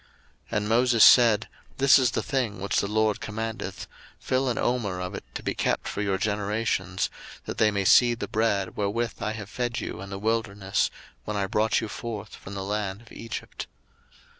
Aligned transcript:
02:016:032 0.49 0.57
And 0.57 0.67
Moses 0.67 1.03
said, 1.03 1.47
This 1.77 1.99
is 1.99 2.09
the 2.09 2.23
thing 2.23 2.59
which 2.59 2.79
the 2.79 2.87
LORD 2.87 3.21
commandeth, 3.21 3.85
Fill 4.17 4.49
an 4.49 4.57
omer 4.57 4.99
of 4.99 5.13
it 5.13 5.23
to 5.35 5.43
be 5.43 5.53
kept 5.53 5.87
for 5.87 6.01
your 6.01 6.17
generations; 6.17 7.11
that 7.45 7.59
they 7.59 7.69
may 7.69 7.85
see 7.85 8.15
the 8.15 8.27
bread 8.27 8.75
wherewith 8.75 9.21
I 9.21 9.33
have 9.33 9.47
fed 9.47 9.79
you 9.79 10.01
in 10.01 10.09
the 10.09 10.17
wilderness, 10.17 10.89
when 11.25 11.37
I 11.37 11.45
brought 11.45 11.81
you 11.81 11.87
forth 11.87 12.35
from 12.35 12.55
the 12.55 12.63
land 12.63 13.01
of 13.01 13.11
Egypt. 13.11 13.67